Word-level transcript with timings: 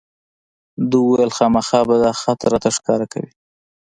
ده 0.89 0.97
وویل 1.01 1.31
خامخا 1.37 1.81
به 1.89 1.95
دا 2.03 2.11
خط 2.21 2.39
راته 2.51 2.69
ښکاره 2.77 3.05
کوې. 3.13 3.31